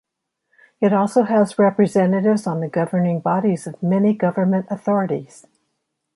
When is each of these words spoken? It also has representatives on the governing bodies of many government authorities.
It 0.81 0.93
also 0.93 1.21
has 1.25 1.59
representatives 1.59 2.47
on 2.47 2.59
the 2.59 2.67
governing 2.67 3.19
bodies 3.19 3.67
of 3.67 3.83
many 3.83 4.15
government 4.15 4.65
authorities. 4.71 5.45